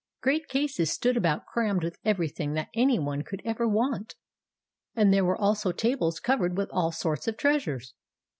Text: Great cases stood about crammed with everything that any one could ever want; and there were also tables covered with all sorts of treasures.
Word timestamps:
Great 0.23 0.47
cases 0.47 0.91
stood 0.91 1.15
about 1.15 1.45
crammed 1.45 1.83
with 1.83 1.99
everything 2.03 2.53
that 2.53 2.69
any 2.73 2.97
one 2.97 3.21
could 3.21 3.39
ever 3.45 3.67
want; 3.67 4.15
and 4.95 5.13
there 5.13 5.23
were 5.23 5.37
also 5.37 5.71
tables 5.71 6.19
covered 6.19 6.57
with 6.57 6.71
all 6.73 6.91
sorts 6.91 7.27
of 7.27 7.37
treasures. 7.37 7.93